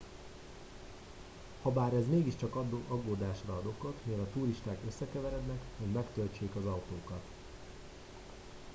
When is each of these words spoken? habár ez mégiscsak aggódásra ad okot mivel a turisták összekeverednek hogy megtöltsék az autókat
habár 1.61 1.93
ez 1.93 2.07
mégiscsak 2.09 2.55
aggódásra 2.87 3.53
ad 3.55 3.65
okot 3.65 3.93
mivel 4.03 4.23
a 4.23 4.29
turisták 4.33 4.77
összekeverednek 4.87 5.61
hogy 5.79 5.89
megtöltsék 5.91 6.55
az 6.55 6.65
autókat 6.65 7.21